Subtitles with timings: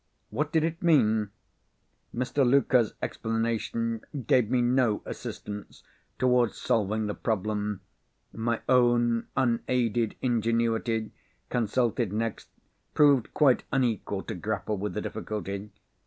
[0.31, 1.29] What did it mean?
[2.11, 2.43] Mr.
[2.43, 5.83] Luker's explanation gave me no assistance
[6.17, 7.81] towards solving the problem.
[8.33, 11.11] My own unaided ingenuity,
[11.51, 12.49] consulted next,
[12.95, 15.69] proved quite unequal to grapple with the difficulty.